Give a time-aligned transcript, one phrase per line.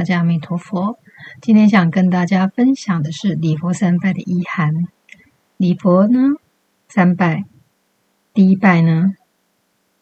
[0.00, 0.98] 大家阿弥陀佛。
[1.42, 4.72] 今天想跟大家分享的是礼佛三拜的意涵。
[5.58, 6.18] 礼佛呢，
[6.88, 7.44] 三拜，
[8.32, 9.12] 第一拜呢，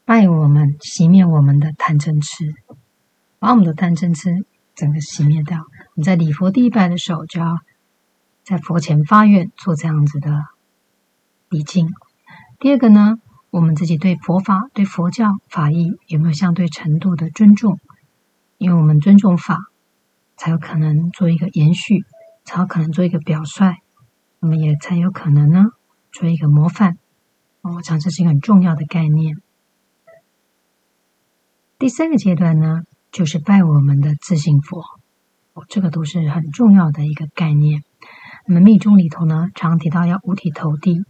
[0.04, 2.54] 拜我们熄灭我们的贪嗔痴，
[3.40, 5.58] 把我们的贪嗔痴整个熄灭掉。
[5.58, 7.58] 我们在礼佛第一拜的时候，就要
[8.44, 10.44] 在佛前发愿，做这样子的
[11.48, 11.88] 礼敬。
[12.60, 13.16] 第二个呢，
[13.50, 17.80] 我们自己对佛法、对佛教法义有没有相对程度的尊重？
[18.58, 19.58] 因为我们尊重法，
[20.38, 22.04] 才有可能做一个延续，
[22.44, 23.74] 才有可能做一个表率，
[24.40, 25.64] 我们也才有可能呢
[26.12, 26.94] 做一个模范。
[27.62, 29.34] 我想这是一个很重要的概念。
[31.78, 34.80] 第三个阶段呢，就是拜我们的自性佛，
[35.52, 37.82] 哦，这个都是很重要的一个概念。
[38.46, 41.04] 那么密宗里头呢，常提到要五体投地，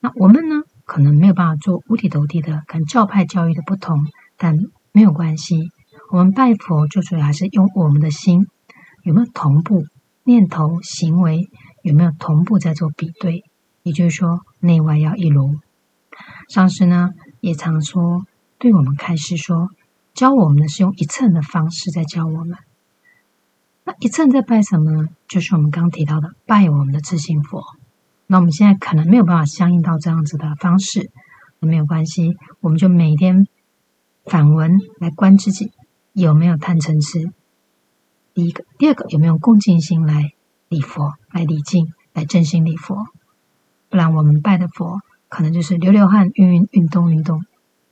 [0.00, 3.96] 那我们呢，可能没有办法做五体投地的，跟教派教育的不同，
[4.36, 4.54] 但
[4.92, 5.56] 没有关系。
[6.10, 8.46] 我们拜佛，最主要还是用我们的心
[9.06, 9.84] 有没有同步，
[10.24, 11.48] 念头、行为
[11.82, 13.44] 有没有同步在做比对，
[13.84, 15.54] 也就是说内外要一如。
[16.48, 18.26] 上师呢也常说，
[18.58, 19.68] 对我们开示说，
[20.12, 22.58] 教我们的是用一乘的方式在教我们。
[23.84, 25.06] 那一乘在拜什么？
[25.28, 27.62] 就是我们刚提到的拜我们的自性佛。
[28.26, 31.12] 那我们现在可能没有办法相应到这样子的方式，
[31.60, 33.46] 那没有关系，我们就每天
[34.24, 35.70] 反文来观自己。
[36.12, 37.30] 有没有贪嗔痴？
[38.36, 40.34] 第一个，第二个，有没有恭敬心来
[40.68, 43.06] 礼佛、来礼敬、来真心礼佛？
[43.88, 47.42] 不然我们拜的佛可能就是流流汗、运运运动运动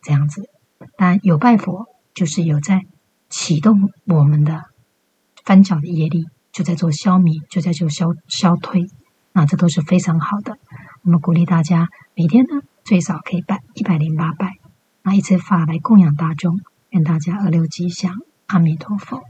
[0.02, 0.50] 这样子。
[0.98, 2.82] 但有拜佛，就是有在
[3.30, 4.64] 启动我们的
[5.46, 8.84] 翻搅的业力，就在做消弭，就在做消消退。
[9.32, 10.58] 那这都是非常好的。
[11.04, 14.52] 我们鼓励大家每天呢，最少可以拜一百零八拜，
[15.04, 16.60] 拿一次法来供养大众。
[16.90, 18.14] 愿大家二六吉祥，
[18.48, 19.22] 阿弥陀佛。